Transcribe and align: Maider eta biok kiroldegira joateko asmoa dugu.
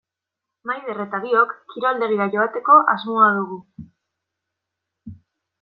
Maider 0.69 1.01
eta 1.03 1.19
biok 1.25 1.51
kiroldegira 1.75 2.27
joateko 2.37 2.79
asmoa 2.97 3.31
dugu. 3.39 3.63